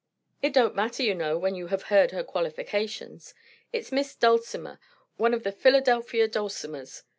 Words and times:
"It 0.41 0.51
don't 0.51 0.73
matter, 0.73 1.03
you 1.03 1.13
know, 1.13 1.37
when 1.37 1.53
you 1.53 1.67
have 1.67 1.83
heard 1.83 2.09
her 2.09 2.23
qualifications. 2.23 3.35
It's 3.71 3.91
Miss 3.91 4.15
Dulcimer 4.15 4.79
one 5.17 5.35
of 5.35 5.43
the 5.43 5.51
Philadelphia 5.51 6.27
Dulcimers. 6.27 7.03